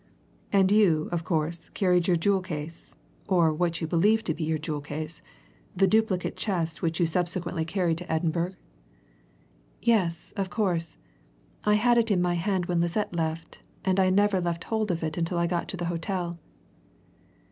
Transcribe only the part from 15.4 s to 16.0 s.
got into the